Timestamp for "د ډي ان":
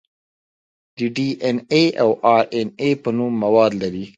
0.95-1.57